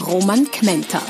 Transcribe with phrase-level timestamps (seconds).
[0.00, 1.00] Roman Kmenter.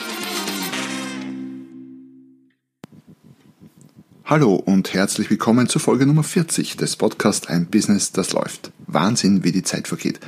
[4.24, 8.70] Hallo und herzlich willkommen zur Folge Nummer 40 des Podcasts Ein Business, das läuft.
[8.86, 10.20] Wahnsinn, wie die Zeit vergeht.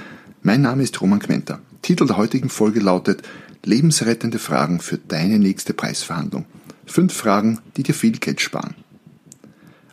[0.42, 1.60] Mein Name ist Roman Kmenter.
[1.82, 3.22] Titel der heutigen Folge lautet
[3.64, 6.44] Lebensrettende Fragen für deine nächste Preisverhandlung.
[6.84, 8.74] Fünf Fragen, die dir viel Geld sparen.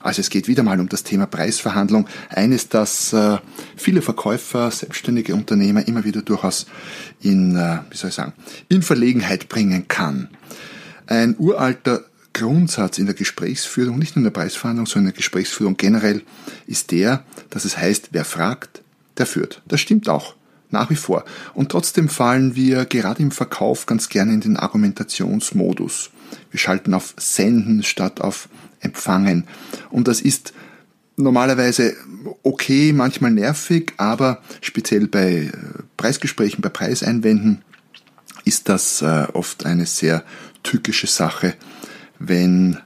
[0.05, 2.05] Also es geht wieder mal um das Thema Preisverhandlung.
[2.29, 3.39] Eines, das äh,
[3.75, 6.67] viele Verkäufer, selbstständige Unternehmer immer wieder durchaus
[7.21, 8.33] in, äh, wie soll ich sagen,
[8.69, 10.29] in Verlegenheit bringen kann.
[11.07, 15.75] Ein uralter Grundsatz in der Gesprächsführung, nicht nur in der Preisverhandlung, sondern in der Gesprächsführung
[15.75, 16.21] generell,
[16.67, 18.83] ist der, dass es heißt, wer fragt,
[19.17, 19.63] der führt.
[19.67, 20.35] Das stimmt auch.
[20.69, 21.25] Nach wie vor.
[21.53, 26.11] Und trotzdem fallen wir gerade im Verkauf ganz gerne in den Argumentationsmodus.
[26.51, 28.49] Wir schalten auf Senden statt auf
[28.85, 29.45] Empfangen.
[29.89, 30.53] Und das ist
[31.17, 31.95] normalerweise
[32.43, 35.51] okay, manchmal nervig, aber speziell bei äh,
[35.97, 37.63] Preisgesprächen, bei Preiseinwänden
[38.43, 40.23] ist das äh, oft eine sehr
[40.63, 41.55] tückische Sache,
[42.19, 42.77] wenn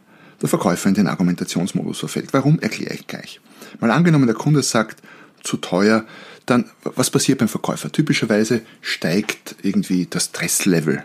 [0.42, 2.34] der Verkäufer in den Argumentationsmodus verfällt.
[2.34, 3.42] Warum, erkläre ich gleich.
[3.80, 5.02] Mal angenommen, der Kunde sagt,
[5.44, 6.06] zu teuer,
[6.46, 7.92] dann was passiert beim Verkäufer?
[7.92, 11.04] Typischerweise steigt irgendwie das Stresslevel,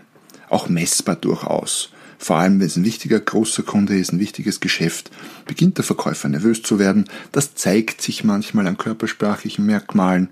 [0.49, 1.91] auch messbar durchaus.
[2.25, 5.11] Vor allem, wenn es ein wichtiger, großer Kunde ist, ein wichtiges Geschäft,
[5.45, 7.05] beginnt der Verkäufer nervös zu werden.
[7.33, 10.31] Das zeigt sich manchmal an körpersprachlichen Merkmalen.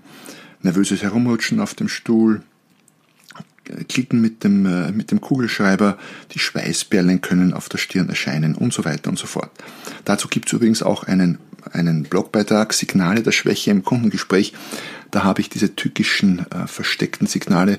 [0.63, 2.41] Nervöses Herumrutschen auf dem Stuhl,
[3.89, 5.99] klicken mit dem, äh, mit dem Kugelschreiber,
[6.31, 9.51] die Schweißperlen können auf der Stirn erscheinen und so weiter und so fort.
[10.03, 11.37] Dazu gibt es übrigens auch einen,
[11.73, 14.53] einen Blogbeitrag, Signale der Schwäche im Kundengespräch.
[15.11, 17.77] Da habe ich diese tückischen äh, versteckten Signale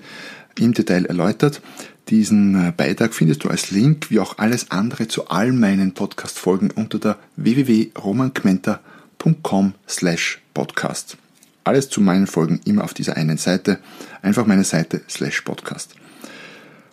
[0.56, 1.60] im Detail erläutert.
[2.08, 6.70] Diesen äh, Beitrag findest du als Link, wie auch alles andere zu all meinen Podcast-Folgen
[6.70, 11.16] unter der www.romankmenta.com slash podcast.
[11.64, 13.78] Alles zu meinen Folgen immer auf dieser einen Seite.
[14.20, 15.94] Einfach meine Seite slash Podcast.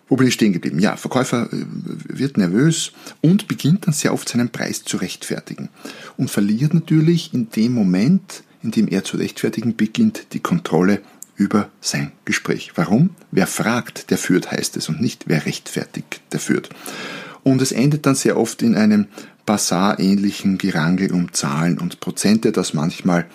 [0.08, 0.78] Wo bin ich stehen geblieben?
[0.78, 1.66] Ja, Verkäufer äh,
[2.08, 5.68] wird nervös und beginnt dann sehr oft seinen Preis zu rechtfertigen
[6.16, 11.02] und verliert natürlich in dem Moment, in dem er zu rechtfertigen beginnt, die Kontrolle
[11.42, 12.72] über sein Gespräch.
[12.76, 13.10] Warum?
[13.32, 16.70] Wer fragt, der führt, heißt es, und nicht wer rechtfertigt, der führt.
[17.42, 19.08] Und es endet dann sehr oft in einem
[19.44, 23.26] Basar-ähnlichen Gerangel um Zahlen und Prozente, das manchmal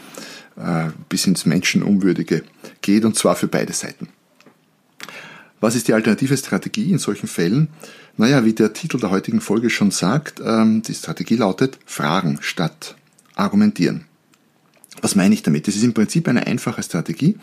[0.56, 2.44] äh, bis ins Menschenunwürdige
[2.82, 4.08] geht, und zwar für beide Seiten.
[5.60, 7.68] Was ist die alternative Strategie in solchen Fällen?
[8.16, 12.96] Naja, wie der Titel der heutigen Folge schon sagt, ähm, die Strategie lautet Fragen statt
[13.36, 14.06] argumentieren.
[15.02, 15.68] Was meine ich damit?
[15.68, 17.38] Das ist im Prinzip eine einfache Strategie,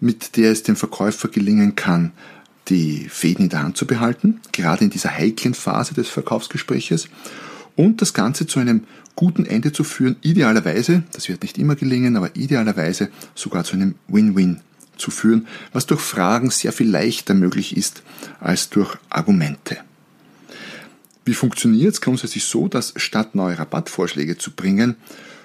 [0.00, 2.12] mit der es dem Verkäufer gelingen kann,
[2.68, 7.08] die Fäden in der Hand zu behalten, gerade in dieser heiklen Phase des Verkaufsgespräches,
[7.76, 8.84] und das Ganze zu einem
[9.16, 13.94] guten Ende zu führen, idealerweise, das wird nicht immer gelingen, aber idealerweise sogar zu einem
[14.08, 14.60] Win-Win
[14.96, 18.02] zu führen, was durch Fragen sehr viel leichter möglich ist
[18.38, 19.78] als durch Argumente.
[21.24, 24.96] Wie funktioniert es grundsätzlich so, dass statt neue Rabattvorschläge zu bringen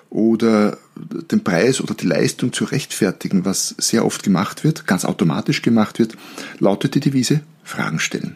[0.09, 0.77] oder
[1.31, 5.99] den Preis oder die Leistung zu rechtfertigen, was sehr oft gemacht wird, ganz automatisch gemacht
[5.99, 6.15] wird,
[6.59, 8.35] lautet die Devise Fragen stellen.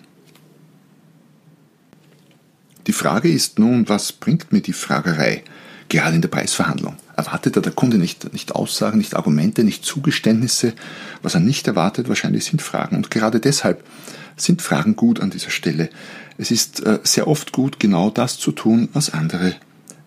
[2.87, 5.43] Die Frage ist nun, was bringt mir die Fragerei,
[5.89, 6.95] gerade in der Preisverhandlung?
[7.15, 10.73] Erwartet da der Kunde nicht, nicht Aussagen, nicht Argumente, nicht Zugeständnisse?
[11.21, 12.95] Was er nicht erwartet, wahrscheinlich sind Fragen.
[12.95, 13.83] Und gerade deshalb
[14.37, 15.89] sind Fragen gut an dieser Stelle.
[16.37, 19.55] Es ist äh, sehr oft gut, genau das zu tun, was andere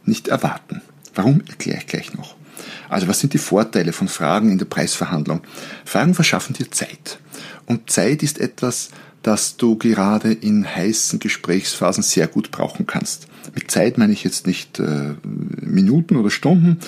[0.04, 0.82] nicht erwarten.
[1.14, 2.36] Warum, erkläre ich gleich noch.
[2.88, 5.40] Also was sind die Vorteile von Fragen in der Preisverhandlung?
[5.84, 7.18] Fragen verschaffen dir Zeit.
[7.66, 8.90] Und Zeit ist etwas,
[9.22, 13.28] das du gerade in heißen Gesprächsphasen sehr gut brauchen kannst.
[13.54, 16.78] Mit Zeit meine ich jetzt nicht äh, Minuten oder Stunden,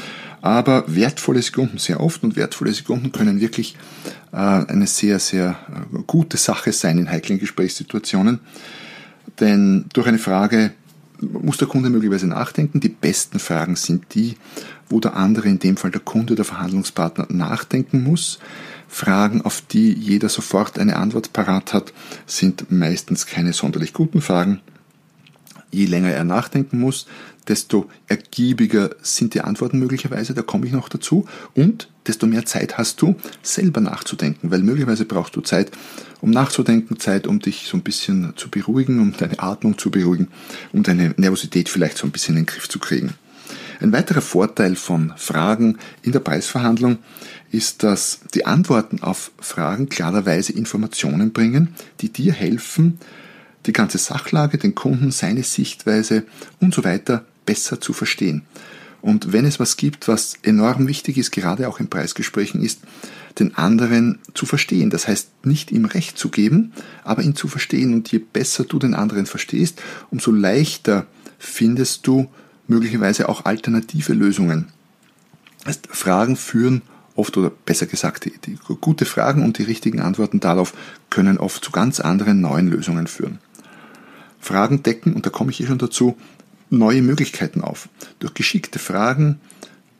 [0.43, 3.76] aber wertvolle Sekunden sehr oft und wertvolle Sekunden können wirklich
[4.32, 8.40] äh, eine sehr, sehr äh, gute Sache sein in heiklen Gesprächssituationen.
[9.40, 10.72] Denn durch eine Frage
[11.24, 12.80] muss der Kunde möglicherweise nachdenken.
[12.80, 14.36] Die besten Fragen sind die,
[14.88, 18.38] wo der andere, in dem Fall der Kunde, der Verhandlungspartner, nachdenken muss.
[18.88, 21.92] Fragen, auf die jeder sofort eine Antwort parat hat,
[22.26, 24.60] sind meistens keine sonderlich guten Fragen.
[25.74, 27.06] je länger er nachdenken muss,
[27.49, 32.79] desto ergiebiger sind die Antworten möglicherweise, da komme ich noch dazu, und desto mehr Zeit
[32.79, 35.70] hast du, selber nachzudenken, weil möglicherweise brauchst du Zeit,
[36.20, 40.29] um nachzudenken, Zeit, um dich so ein bisschen zu beruhigen, um deine Atmung zu beruhigen,
[40.73, 43.14] um deine Nervosität vielleicht so ein bisschen in den Griff zu kriegen.
[43.81, 46.99] Ein weiterer Vorteil von Fragen in der Preisverhandlung
[47.50, 52.99] ist, dass die Antworten auf Fragen klarerweise Informationen bringen, die dir helfen,
[53.67, 56.25] die ganze Sachlage, den Kunden, seine Sichtweise
[56.61, 58.43] und so weiter besser zu verstehen.
[59.02, 62.81] Und wenn es was gibt, was enorm wichtig ist, gerade auch in Preisgesprächen, ist,
[63.38, 64.91] den anderen zu verstehen.
[64.91, 67.93] Das heißt, nicht ihm Recht zu geben, aber ihn zu verstehen.
[67.93, 71.06] Und je besser du den anderen verstehst, umso leichter
[71.38, 72.29] findest du
[72.67, 74.69] möglicherweise auch alternative Lösungen.
[75.58, 76.82] Das heißt, Fragen führen
[77.14, 80.73] oft, oder besser gesagt, die, die gute Fragen und die richtigen Antworten darauf
[81.11, 83.38] können oft zu ganz anderen neuen Lösungen führen.
[84.41, 86.17] Fragen decken, und da komme ich hier schon dazu,
[86.70, 87.88] neue Möglichkeiten auf.
[88.19, 89.40] Durch geschickte Fragen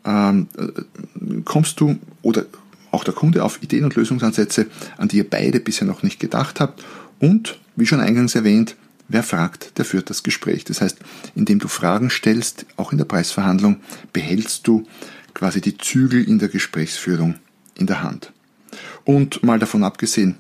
[0.05, 2.46] ähm, äh, kommst du oder
[2.90, 4.66] auch der Kunde auf Ideen und Lösungsansätze,
[4.96, 6.84] an die ihr beide bisher noch nicht gedacht habt.
[7.19, 8.76] Und, wie schon eingangs erwähnt,
[9.08, 10.64] wer fragt, der führt das Gespräch.
[10.64, 10.99] Das heißt,
[11.34, 13.81] indem du Fragen stellst, auch in der Preisverhandlung,
[14.12, 14.87] behältst du
[15.34, 17.34] quasi die Zügel in der Gesprächsführung
[17.75, 18.32] in der Hand.
[19.05, 20.37] Und mal davon abgesehen,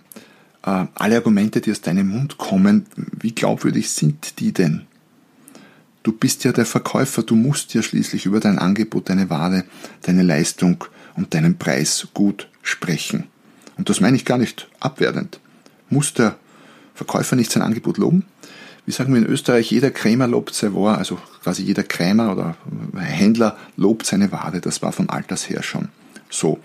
[0.64, 4.82] äh, alle Argumente, die aus deinem Mund kommen, wie glaubwürdig sind die denn?
[6.04, 9.64] Du bist ja der Verkäufer, du musst ja schließlich über dein Angebot, deine Ware,
[10.02, 10.84] deine Leistung
[11.16, 13.24] und deinen Preis gut sprechen.
[13.78, 15.40] Und das meine ich gar nicht abwertend.
[15.88, 16.36] Muss der
[16.94, 18.24] Verkäufer nicht sein Angebot loben?
[18.84, 22.56] Wie sagen wir in Österreich, jeder Krämer lobt sein Ware, also quasi jeder Krämer oder
[22.98, 24.60] Händler lobt seine Ware.
[24.60, 25.88] Das war von alters her schon
[26.28, 26.58] so.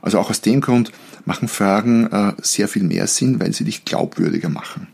[0.00, 0.90] Also auch aus dem Grund
[1.26, 4.86] machen Fragen äh, sehr viel mehr Sinn, weil sie dich glaubwürdiger machen.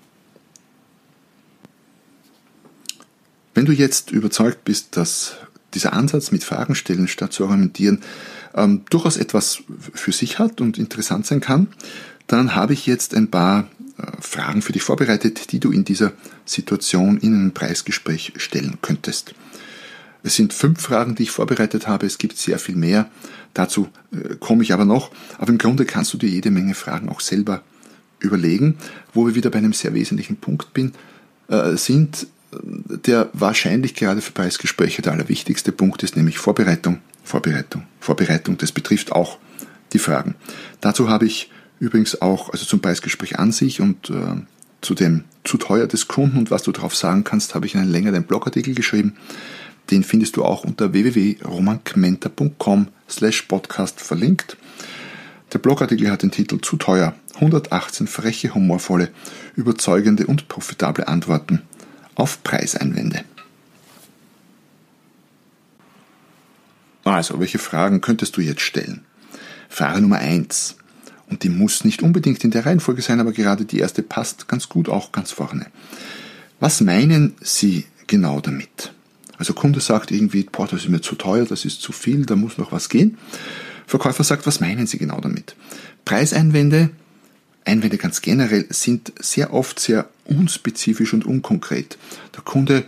[3.54, 5.36] Wenn du jetzt überzeugt bist, dass
[5.74, 8.02] dieser Ansatz mit Fragen stellen statt zu argumentieren
[8.54, 9.62] ähm, durchaus etwas
[9.94, 11.68] für sich hat und interessant sein kann,
[12.26, 13.68] dann habe ich jetzt ein paar
[13.98, 16.12] äh, Fragen für dich vorbereitet, die du in dieser
[16.44, 19.34] Situation in einem Preisgespräch stellen könntest.
[20.22, 22.06] Es sind fünf Fragen, die ich vorbereitet habe.
[22.06, 23.10] Es gibt sehr viel mehr.
[23.54, 25.10] Dazu äh, komme ich aber noch.
[25.38, 27.62] Aber im Grunde kannst du dir jede Menge Fragen auch selber
[28.20, 28.76] überlegen,
[29.12, 30.92] wo wir wieder bei einem sehr wesentlichen Punkt bin,
[31.48, 32.28] äh, sind,
[32.62, 38.58] der wahrscheinlich gerade für Preisgespräche der allerwichtigste Punkt ist, nämlich Vorbereitung, Vorbereitung, Vorbereitung.
[38.58, 39.38] Das betrifft auch
[39.92, 40.34] die Fragen.
[40.80, 41.50] Dazu habe ich
[41.80, 44.42] übrigens auch, also zum Preisgespräch an sich und äh,
[44.80, 47.90] zu dem zu teuer des Kunden und was du darauf sagen kannst, habe ich einen
[47.90, 49.16] längeren Blogartikel geschrieben.
[49.90, 54.56] Den findest du auch unter www.romankmenta.com slash podcast verlinkt.
[55.52, 57.14] Der Blogartikel hat den Titel Zu teuer.
[57.34, 59.08] 118 freche, humorvolle,
[59.56, 61.62] überzeugende und profitable Antworten
[62.14, 63.24] auf Preiseinwände.
[67.04, 69.04] Also, welche Fragen könntest du jetzt stellen?
[69.68, 70.76] Frage Nummer eins
[71.28, 74.68] Und die muss nicht unbedingt in der Reihenfolge sein, aber gerade die erste passt ganz
[74.68, 75.66] gut auch ganz vorne.
[76.60, 78.92] Was meinen Sie genau damit?
[79.38, 82.36] Also Kunde sagt irgendwie, boah, das ist mir zu teuer, das ist zu viel, da
[82.36, 83.18] muss noch was gehen.
[83.86, 85.56] Verkäufer sagt, was meinen Sie genau damit?
[86.04, 86.90] Preiseinwände
[87.64, 91.98] Einwände ganz generell sind sehr oft sehr unspezifisch und unkonkret.
[92.34, 92.84] Der Kunde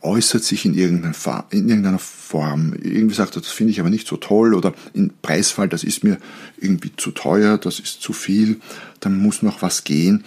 [0.00, 2.74] äußert sich in irgendeiner Form.
[2.74, 6.04] Irgendwie sagt er, das finde ich aber nicht so toll oder im Preisfall, das ist
[6.04, 6.18] mir
[6.56, 8.60] irgendwie zu teuer, das ist zu viel,
[9.00, 10.24] dann muss noch was gehen.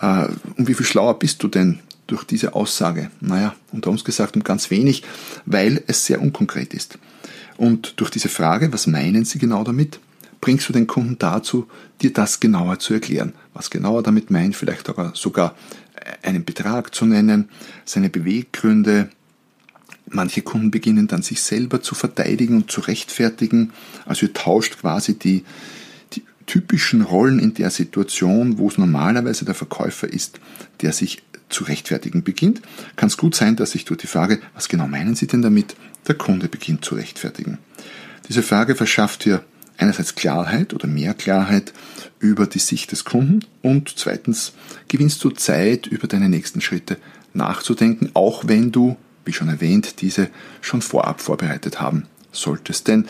[0.00, 0.26] Äh,
[0.56, 3.10] und wie viel schlauer bist du denn durch diese Aussage?
[3.20, 5.04] Naja, unter uns gesagt um ganz wenig,
[5.46, 6.98] weil es sehr unkonkret ist.
[7.56, 10.00] Und durch diese Frage, was meinen Sie genau damit,
[10.44, 11.68] bringst du den Kunden dazu,
[12.02, 13.32] dir das genauer zu erklären.
[13.54, 15.54] Was genauer damit meint, vielleicht sogar
[16.22, 17.48] einen Betrag zu nennen,
[17.86, 19.08] seine Beweggründe.
[20.10, 23.72] Manche Kunden beginnen dann sich selber zu verteidigen und zu rechtfertigen.
[24.04, 25.44] Also ihr tauscht quasi die,
[26.12, 30.40] die typischen Rollen in der Situation, wo es normalerweise der Verkäufer ist,
[30.82, 32.60] der sich zu rechtfertigen beginnt,
[32.96, 35.74] kann es gut sein, dass sich durch die Frage, was genau meinen Sie denn damit,
[36.06, 37.56] der Kunde beginnt zu rechtfertigen.
[38.28, 39.42] Diese Frage verschafft dir
[39.78, 41.72] einerseits Klarheit oder mehr Klarheit
[42.18, 44.52] über die Sicht des Kunden und zweitens
[44.88, 46.98] gewinnst du Zeit, über deine nächsten Schritte
[47.32, 52.88] nachzudenken, auch wenn du, wie schon erwähnt, diese schon vorab vorbereitet haben solltest.
[52.88, 53.06] Denn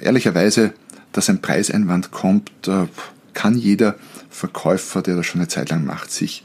[0.00, 0.72] ehrlicherweise,
[1.12, 2.86] dass ein Preiseinwand kommt, äh,
[3.34, 3.96] kann jeder
[4.30, 6.44] Verkäufer, der das schon eine Zeit lang macht, sich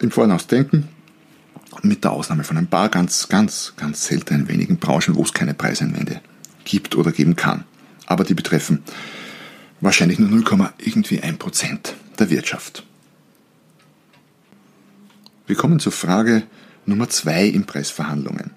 [0.00, 0.88] im Voraus denken.
[1.82, 5.52] Mit der Ausnahme von ein paar ganz, ganz, ganz seltenen wenigen Branchen, wo es keine
[5.52, 6.20] Preiseinwände
[6.64, 7.64] gibt oder geben kann
[8.06, 8.82] aber die betreffen
[9.80, 10.44] wahrscheinlich nur 0,
[10.78, 12.84] irgendwie 1% der Wirtschaft.
[15.46, 16.42] Wir kommen zur Frage
[16.86, 18.52] Nummer zwei in Preisverhandlungen.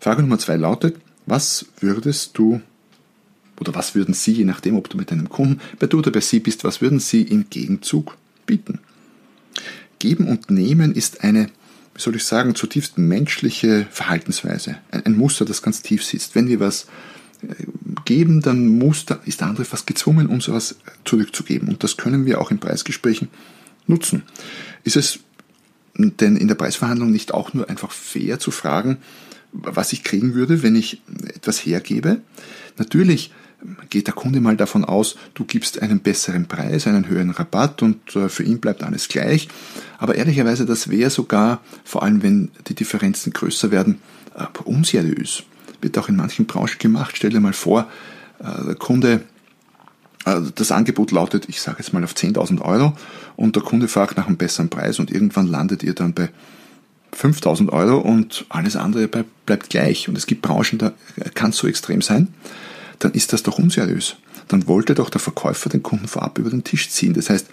[0.00, 2.60] Frage Nummer zwei lautet, was würdest du
[3.60, 6.20] oder was würden Sie, je nachdem, ob du mit einem Kunden bei du oder bei
[6.20, 8.78] Sie bist, was würden Sie im Gegenzug bieten?
[9.98, 11.50] Geben und Nehmen ist eine,
[11.94, 14.76] wie soll ich sagen, zutiefst menschliche Verhaltensweise.
[14.90, 16.34] Ein, ein Muster, das ganz tief sitzt.
[16.34, 16.86] Wenn wir was
[17.42, 17.66] äh,
[18.10, 20.74] geben, dann muss da, ist der andere fast gezwungen, uns was
[21.04, 21.68] zurückzugeben.
[21.68, 23.28] Und das können wir auch in Preisgesprächen
[23.86, 24.24] nutzen.
[24.82, 25.20] Ist es
[25.94, 28.96] denn in der Preisverhandlung nicht auch nur einfach fair zu fragen,
[29.52, 32.20] was ich kriegen würde, wenn ich etwas hergebe?
[32.78, 33.32] Natürlich
[33.90, 38.16] geht der Kunde mal davon aus, du gibst einen besseren Preis, einen höheren Rabatt und
[38.16, 39.46] äh, für ihn bleibt alles gleich.
[39.98, 44.00] Aber ehrlicherweise, das wäre sogar, vor allem wenn die Differenzen größer werden,
[44.34, 45.44] äh, unseriös.
[45.80, 47.14] Wird auch in manchen Branchen gemacht.
[47.16, 47.88] Stell dir mal vor,
[48.40, 49.22] äh, der Kunde,
[50.54, 52.92] das Angebot lautet, ich sage jetzt mal auf 10.000 Euro
[53.36, 56.28] und der Kunde fragt nach einem besseren Preis und irgendwann landet ihr dann bei
[57.12, 60.10] 5000 Euro und alles andere bleibt gleich.
[60.10, 60.92] Und es gibt Branchen, da
[61.34, 62.28] kann es so extrem sein
[63.00, 64.16] dann ist das doch unseriös.
[64.46, 67.14] Dann wollte doch der Verkäufer den Kunden vorab über den Tisch ziehen.
[67.14, 67.48] Das heißt,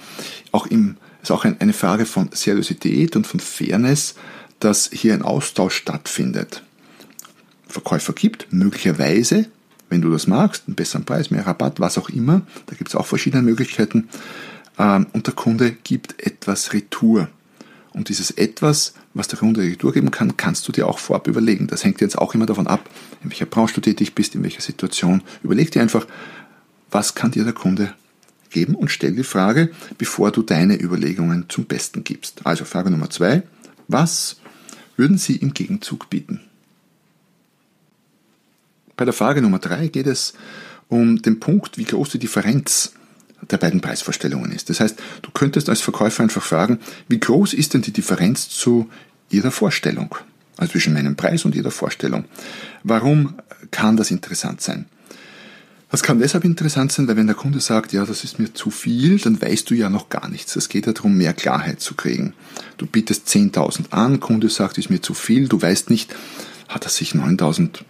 [0.51, 4.15] auch im, ist auch eine Frage von Seriosität und von Fairness,
[4.59, 6.63] dass hier ein Austausch stattfindet.
[7.77, 9.45] Verkäufer gibt möglicherweise,
[9.87, 12.41] wenn du das magst, einen besseren Preis, mehr Rabatt, was auch immer.
[12.65, 14.09] Da gibt es auch verschiedene Möglichkeiten.
[14.79, 17.29] Ähm, und der Kunde gibt etwas Retour.
[17.93, 21.67] Und dieses etwas, was der Kunde Retour geben kann, kannst du dir auch vorab überlegen.
[21.67, 22.89] Das hängt jetzt auch immer davon ab,
[23.23, 25.21] in welcher Branche du tätig bist, in welcher Situation.
[25.43, 26.07] Überleg dir einfach,
[26.89, 27.93] was kann dir der Kunde
[28.49, 29.69] geben und stell die Frage,
[29.99, 32.43] bevor du deine Überlegungen zum Besten gibst.
[32.43, 33.43] Also Frage Nummer zwei,
[33.87, 34.37] was
[34.95, 36.41] würden Sie im Gegenzug bieten?
[38.97, 40.33] Bei der Frage Nummer drei geht es
[40.89, 42.93] um den Punkt, wie groß die Differenz
[43.49, 44.69] der beiden Preisvorstellungen ist.
[44.69, 48.89] Das heißt, du könntest als Verkäufer einfach fragen, wie groß ist denn die Differenz zu
[49.29, 50.15] Ihrer Vorstellung?
[50.57, 52.25] Also zwischen meinem Preis und Ihrer Vorstellung.
[52.83, 53.35] Warum
[53.69, 54.85] kann das interessant sein?
[55.89, 58.71] Das kann deshalb interessant sein, weil wenn der Kunde sagt, ja, das ist mir zu
[58.71, 60.55] viel, dann weißt du ja noch gar nichts.
[60.55, 62.33] Es geht ja darum, mehr Klarheit zu kriegen.
[62.77, 66.13] Du bietest 10.000 an, Kunde sagt, ist mir zu viel, du weißt nicht,
[66.67, 67.83] hat er sich 9.000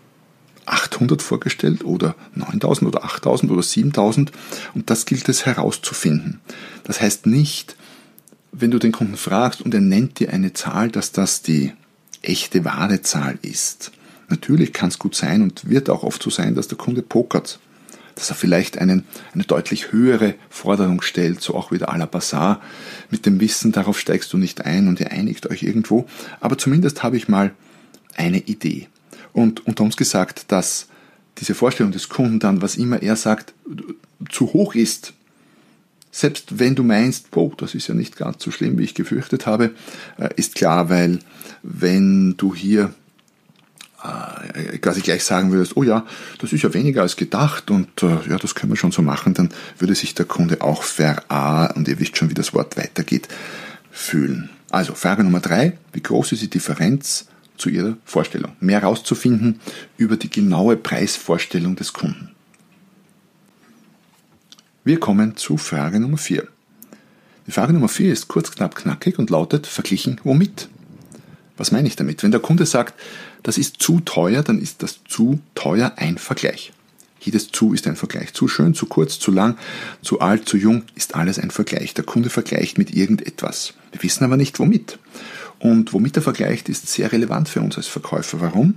[0.68, 4.32] 800 vorgestellt oder 9000 oder 8000 oder 7000
[4.74, 6.40] und das gilt es herauszufinden.
[6.84, 7.76] Das heißt nicht,
[8.52, 11.74] wenn du den Kunden fragst und er nennt dir eine Zahl, dass das die
[12.22, 13.92] echte wahre Zahl ist.
[14.30, 17.60] Natürlich kann es gut sein und wird auch oft so sein, dass der Kunde pokert,
[18.16, 22.62] dass er vielleicht einen, eine deutlich höhere Forderung stellt, so auch wieder à la Bazar.
[23.10, 26.08] Mit dem Wissen, darauf steigst du nicht ein und ihr einigt euch irgendwo.
[26.42, 27.54] Aber zumindest habe ich mal
[28.16, 28.88] eine Idee.
[29.38, 30.88] Und unter uns gesagt, dass
[31.38, 33.54] diese Vorstellung des Kunden dann, was immer er sagt,
[34.32, 35.14] zu hoch ist,
[36.10, 39.46] selbst wenn du meinst, oh, das ist ja nicht ganz so schlimm, wie ich gefürchtet
[39.46, 39.76] habe,
[40.18, 41.20] äh, ist klar, weil
[41.62, 42.96] wenn du hier
[44.04, 46.04] äh, quasi gleich sagen würdest, oh ja,
[46.40, 49.36] das ist ja weniger als gedacht und äh, ja, das können wir schon so machen,
[49.36, 51.22] dann würde sich der Kunde auch ver
[51.76, 53.28] und ihr wisst schon, wie das Wort weitergeht,
[53.92, 54.50] fühlen.
[54.72, 58.54] Also Frage Nummer drei, wie groß ist die Differenz zu ihrer Vorstellung.
[58.60, 59.60] Mehr herauszufinden
[59.98, 62.32] über die genaue Preisvorstellung des Kunden.
[64.84, 66.48] Wir kommen zu Frage Nummer 4.
[67.46, 70.70] Die Frage Nummer 4 ist kurz, knapp, knackig und lautet verglichen womit?
[71.58, 72.24] Was meine ich damit?
[72.24, 72.94] Wenn der Kunde sagt,
[73.44, 76.72] das ist zu teuer, dann ist das zu teuer ein Vergleich.
[77.20, 78.34] Jedes zu ist ein Vergleich.
[78.34, 79.58] Zu schön, zu kurz, zu lang,
[80.02, 81.94] zu alt, zu jung ist alles ein Vergleich.
[81.94, 83.74] Der Kunde vergleicht mit irgendetwas.
[83.92, 85.00] Wir wissen aber nicht womit.
[85.60, 88.42] Und womit er vergleicht, ist sehr relevant für uns als Verkäufer.
[88.42, 88.76] Warum?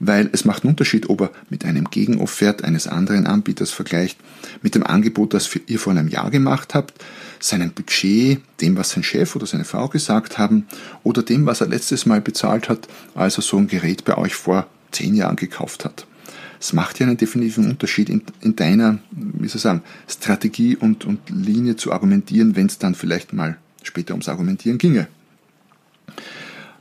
[0.00, 4.16] Weil es macht einen Unterschied, ob er mit einem Gegenoffert eines anderen Anbieters vergleicht,
[4.62, 6.94] mit dem Angebot, das ihr vor einem Jahr gemacht habt,
[7.40, 10.66] seinem Budget, dem, was sein Chef oder seine Frau gesagt haben,
[11.02, 14.34] oder dem, was er letztes Mal bezahlt hat, als er so ein Gerät bei euch
[14.34, 16.06] vor zehn Jahren gekauft hat.
[16.60, 21.04] Es macht ja einen definitiven Unterschied in, in deiner, wie soll ich sagen, Strategie und,
[21.04, 25.08] und Linie zu argumentieren, wenn es dann vielleicht mal später ums Argumentieren ginge.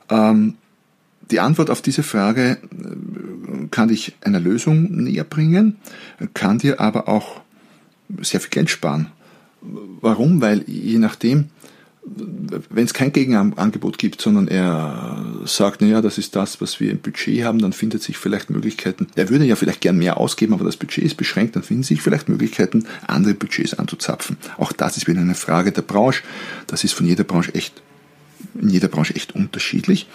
[0.09, 0.55] Ähm,
[1.31, 5.77] die Antwort auf diese Frage äh, kann dich einer Lösung näher bringen,
[6.33, 7.41] kann dir aber auch
[8.21, 9.07] sehr viel Geld sparen.
[9.61, 10.41] Warum?
[10.41, 11.49] Weil je nachdem,
[12.05, 16.99] wenn es kein Gegenangebot gibt, sondern er sagt, naja, das ist das, was wir im
[16.99, 20.63] Budget haben, dann findet sich vielleicht Möglichkeiten, er würde ja vielleicht gern mehr ausgeben, aber
[20.63, 24.37] das Budget ist beschränkt, dann finden sich vielleicht Möglichkeiten, andere Budgets anzuzapfen.
[24.57, 26.23] Auch das ist wieder eine Frage der Branche.
[26.67, 27.81] Das ist von jeder Branche echt
[28.55, 30.07] in jeder Branche echt unterschiedlich.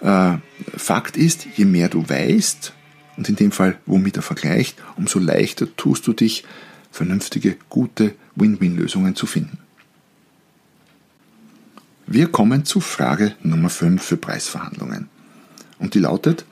[0.00, 0.36] Äh,
[0.76, 2.72] Fakt ist, je mehr du weißt,
[3.16, 6.44] und in dem Fall womit er vergleicht, umso leichter tust du dich,
[6.90, 9.58] vernünftige, gute Win-Win-Lösungen zu finden.
[12.06, 15.08] Wir kommen zu Frage Nummer 5 für Preisverhandlungen.
[15.78, 16.44] Und die lautet,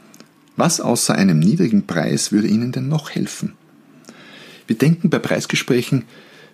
[0.57, 3.55] was außer einem niedrigen Preis würde Ihnen denn noch helfen?
[4.67, 6.05] Wir denken bei Preisgesprächen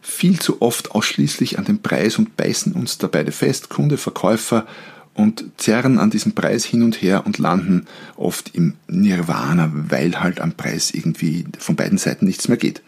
[0.04, 4.66] viel zu oft ausschließlich an den Preis und beißen uns da beide fest, Kunde, Verkäufer,
[5.14, 10.40] und zerren an diesem Preis hin und her und landen oft im Nirvana, weil halt
[10.40, 12.82] am Preis irgendwie von beiden Seiten nichts mehr geht.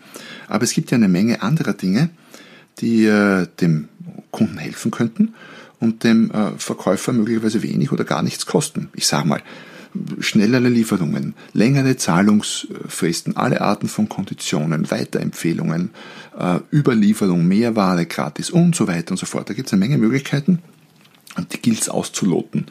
[0.49, 2.11] Aber es gibt ja eine Menge anderer Dinge,
[2.81, 3.89] die äh, dem
[4.33, 5.35] Kunden helfen könnten
[5.79, 8.89] und dem äh, Verkäufer möglicherweise wenig oder gar nichts kosten.
[8.93, 9.43] Ich sage mal,
[10.21, 15.91] schnellere Lieferungen, längere Zahlungsfristen, alle Arten von Konditionen, Weiterempfehlungen,
[16.39, 19.49] äh, Überlieferung, mehr Ware gratis und so weiter und so fort.
[19.49, 20.61] Da gibt es eine Menge Möglichkeiten
[21.37, 22.67] und die gilt es auszuloten.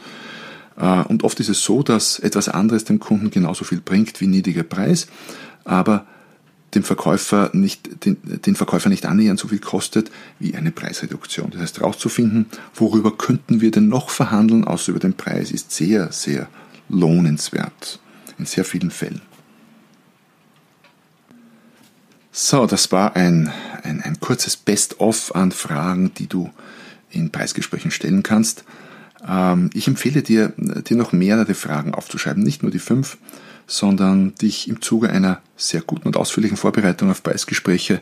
[0.77, 4.27] Äh, und oft ist es so, dass etwas anderes dem Kunden genauso viel bringt wie
[4.27, 5.07] niedriger Preis,
[5.63, 6.05] aber
[6.75, 11.51] dem Verkäufer nicht, den, den Verkäufer nicht annähernd so viel kostet wie eine Preisreduktion.
[11.51, 16.11] Das heißt, herauszufinden, worüber könnten wir denn noch verhandeln, außer über den Preis, ist sehr,
[16.11, 16.49] sehr
[16.89, 17.99] lohnenswert.
[18.37, 19.21] In sehr vielen Fällen.
[22.31, 23.51] So, das war ein,
[23.83, 26.49] ein, ein kurzes Best-of an Fragen, die du
[27.09, 28.65] in Preisgesprächen stellen kannst.
[29.25, 33.17] Ähm, ich empfehle dir, dir noch mehrere Fragen aufzuschreiben, nicht nur die fünf,
[33.67, 38.01] sondern dich im Zuge einer sehr guten und ausführlichen Vorbereitung auf Preisgespräche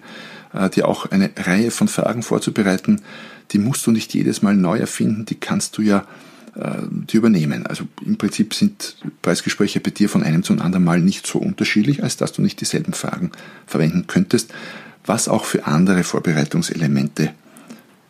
[0.54, 3.02] äh, dir auch eine Reihe von Fragen vorzubereiten.
[3.52, 6.06] Die musst du nicht jedes Mal neu erfinden, die kannst du ja
[6.56, 7.66] die übernehmen.
[7.66, 12.04] Also im Prinzip sind Preisgespräche bei dir von einem zu anderen Mal nicht so unterschiedlich,
[12.04, 13.32] als dass du nicht dieselben Fragen
[13.66, 14.54] verwenden könntest,
[15.06, 17.34] was auch für andere Vorbereitungselemente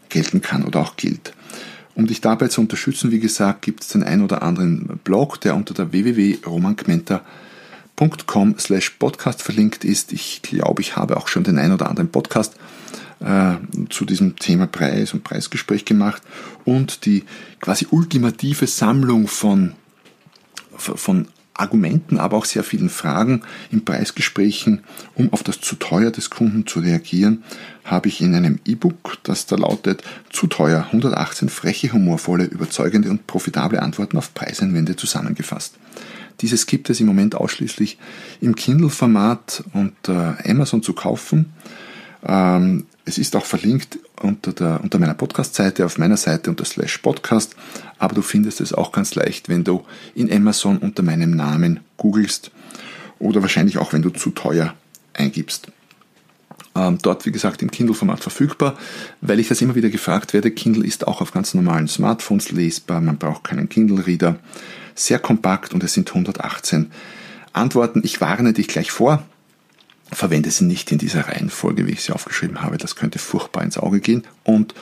[0.09, 1.33] gelten kann oder auch gilt.
[1.95, 5.55] Um dich dabei zu unterstützen, wie gesagt, gibt es den ein oder anderen Blog, der
[5.55, 10.11] unter der www.romangmenta.com slash podcast verlinkt ist.
[10.11, 12.55] Ich glaube, ich habe auch schon den ein oder anderen Podcast
[13.23, 13.55] äh,
[13.89, 16.21] zu diesem Thema Preis und Preisgespräch gemacht
[16.65, 17.23] und die
[17.61, 19.73] quasi ultimative Sammlung von,
[20.75, 24.81] von Argumenten, aber auch sehr vielen Fragen in Preisgesprächen,
[25.13, 27.43] um auf das zu teuer des Kunden zu reagieren,
[27.85, 33.27] habe ich in einem E-Book, das da lautet Zu teuer 118 freche, humorvolle, überzeugende und
[33.27, 35.75] profitable Antworten auf Preiseinwände zusammengefasst.
[36.41, 37.99] Dieses gibt es im Moment ausschließlich
[38.41, 41.53] im Kindle-Format unter Amazon zu kaufen.
[42.25, 46.99] Ähm, es ist auch verlinkt unter, der, unter meiner Podcast-Seite, auf meiner Seite unter slash
[46.99, 47.55] Podcast,
[47.99, 49.83] aber du findest es auch ganz leicht, wenn du
[50.15, 52.51] in Amazon unter meinem Namen googelst
[53.19, 54.73] oder wahrscheinlich auch, wenn du zu teuer
[55.13, 55.67] eingibst.
[56.75, 58.77] Ähm, dort, wie gesagt, im Kindle-Format verfügbar,
[59.21, 60.49] weil ich das immer wieder gefragt werde.
[60.49, 64.39] Kindle ist auch auf ganz normalen Smartphones lesbar, man braucht keinen Kindle-Reader.
[64.95, 66.91] Sehr kompakt und es sind 118
[67.51, 68.01] Antworten.
[68.03, 69.23] Ich warne dich gleich vor,
[70.15, 72.77] verwende sie nicht in dieser Reihenfolge, wie ich sie aufgeschrieben habe.
[72.77, 74.23] Das könnte furchtbar ins Auge gehen.
[74.43, 74.73] Und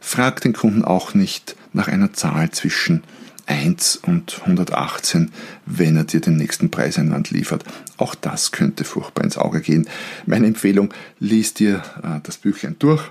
[0.00, 3.02] frag den Kunden auch nicht nach einer Zahl zwischen
[3.46, 5.30] 1 und 118,
[5.66, 7.64] wenn er dir den nächsten Preiseinwand liefert.
[7.96, 9.88] Auch das könnte furchtbar ins Auge gehen.
[10.26, 13.02] Meine Empfehlung, lies dir äh, das Büchlein durch,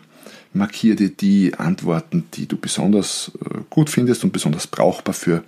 [0.53, 5.43] markiere dir die Antworten, die du besonders äh, gut findest und besonders brauchbar für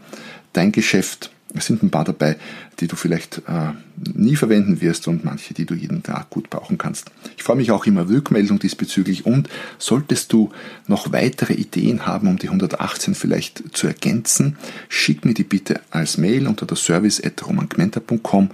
[0.54, 2.38] dein Geschäft es sind ein paar dabei,
[2.80, 3.72] die du vielleicht äh,
[4.14, 7.12] nie verwenden wirst und manche, die du jeden Tag gut brauchen kannst.
[7.38, 10.52] Ich freue mich auch immer Rückmeldung diesbezüglich und solltest du
[10.88, 14.58] noch weitere Ideen haben, um die 118 vielleicht zu ergänzen,
[14.90, 18.50] schick mir die bitte als Mail unter der service.romangmenta.com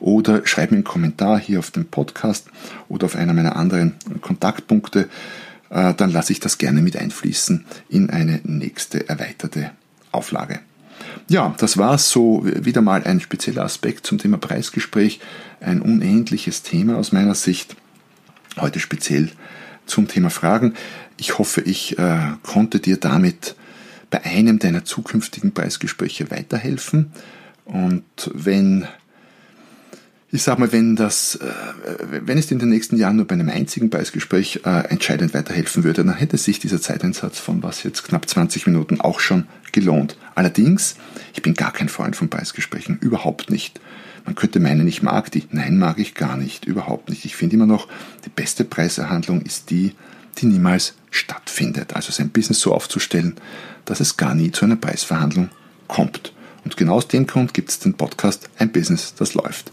[0.00, 2.46] oder schreib mir einen Kommentar hier auf dem Podcast
[2.88, 5.08] oder auf einer meiner anderen Kontaktpunkte.
[5.70, 9.72] Äh, dann lasse ich das gerne mit einfließen in eine nächste erweiterte
[10.12, 10.60] Auflage.
[11.28, 15.20] Ja, das war so wieder mal ein spezieller Aspekt zum Thema Preisgespräch.
[15.60, 17.76] Ein unendliches Thema aus meiner Sicht.
[18.58, 19.30] Heute speziell
[19.86, 20.74] zum Thema Fragen.
[21.16, 23.54] Ich hoffe, ich äh, konnte dir damit
[24.10, 27.12] bei einem deiner zukünftigen Preisgespräche weiterhelfen.
[27.64, 28.86] Und wenn
[30.34, 31.46] ich sag mal, wenn das, äh,
[32.26, 36.02] wenn es in den nächsten Jahren nur bei einem einzigen Preisgespräch äh, entscheidend weiterhelfen würde,
[36.02, 40.16] dann hätte sich dieser Zeiteinsatz von was jetzt knapp 20 Minuten auch schon gelohnt.
[40.34, 40.96] Allerdings,
[41.34, 43.80] ich bin gar kein Freund von Preisgesprächen, überhaupt nicht.
[44.24, 45.44] Man könnte meinen, ich mag die.
[45.52, 47.24] Nein, mag ich gar nicht, überhaupt nicht.
[47.24, 47.86] Ich finde immer noch,
[48.24, 49.94] die beste Preiserhandlung ist die,
[50.38, 51.94] die niemals stattfindet.
[51.94, 53.36] Also sein Business so aufzustellen,
[53.84, 55.50] dass es gar nie zu einer Preisverhandlung
[55.86, 56.32] kommt.
[56.64, 59.70] Und genau aus dem Grund gibt es den Podcast Ein Business, das läuft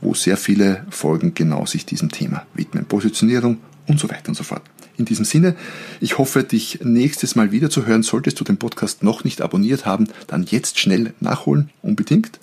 [0.00, 2.84] wo sehr viele Folgen genau sich diesem Thema widmen.
[2.84, 4.62] Positionierung und so weiter und so fort.
[4.98, 5.56] In diesem Sinne,
[6.00, 8.02] ich hoffe, dich nächstes Mal wieder zu hören.
[8.02, 12.38] Solltest du den Podcast noch nicht abonniert haben, dann jetzt schnell nachholen, unbedingt.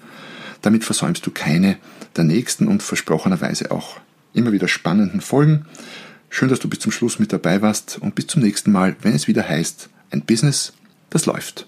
[0.62, 1.78] Damit versäumst du keine
[2.16, 3.98] der nächsten und versprochenerweise auch
[4.34, 5.66] immer wieder spannenden Folgen.
[6.30, 9.14] Schön, dass du bis zum Schluss mit dabei warst und bis zum nächsten Mal, wenn
[9.14, 10.74] es wieder heißt, ein Business,
[11.10, 11.68] das läuft.